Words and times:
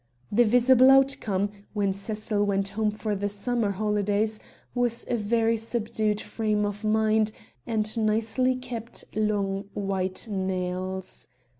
The 0.31 0.45
visible 0.45 0.89
outcome, 0.89 1.51
when 1.73 1.93
Cecil 1.93 2.43
went 2.43 2.69
home 2.69 2.89
for 2.89 3.15
the 3.15 3.29
summer 3.29 3.69
holidays, 3.69 4.39
was 4.73 5.05
a 5.07 5.15
very 5.15 5.57
subdued 5.57 6.19
frame 6.19 6.65
of 6.65 6.83
mind, 6.83 7.31
and 7.67 7.95
nicely 8.07 8.55
kept, 8.55 9.03
long 9.15 9.65
white 9.75 10.27
nails. 10.27 11.27